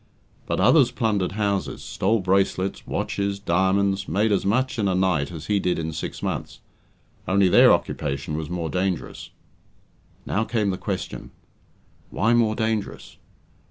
[0.47, 5.45] But others plundered houses, stole bracelets, watches, diamonds made as much in a night as
[5.45, 6.59] he did in six months
[7.27, 9.29] only their occupation was more dangerous.
[10.25, 11.29] Now came the question
[12.09, 13.17] why more dangerous?